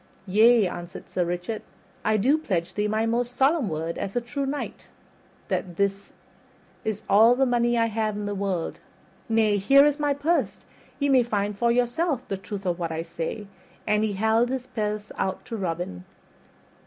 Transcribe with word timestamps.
"Yea," 0.25 0.67
answered 0.67 1.07
Sir 1.07 1.23
Richard, 1.23 1.61
"I 2.03 2.17
do 2.17 2.35
pledge 2.39 2.73
thee 2.73 2.87
my 2.87 3.05
most 3.05 3.35
solemn 3.35 3.69
word, 3.69 3.99
as 3.99 4.15
a 4.15 4.19
true 4.19 4.47
knight, 4.47 4.87
that 5.47 5.79
it 5.79 5.91
is 6.83 7.03
all 7.07 7.35
the 7.35 7.45
money 7.45 7.77
I 7.77 7.85
have 7.85 8.15
in 8.15 8.25
the 8.25 8.33
world. 8.33 8.79
Nay, 9.29 9.57
here 9.57 9.85
is 9.85 9.99
my 9.99 10.15
purse, 10.15 10.59
ye 10.97 11.07
may 11.09 11.21
find 11.21 11.55
for 11.55 11.71
yourselves 11.71 12.23
the 12.29 12.37
truth 12.37 12.65
of 12.65 12.79
what 12.79 12.91
I 12.91 13.03
say." 13.03 13.45
And 13.85 14.03
he 14.03 14.13
held 14.13 14.49
his 14.49 14.65
purse 14.65 15.11
out 15.19 15.45
to 15.45 15.55
Robin. 15.55 16.03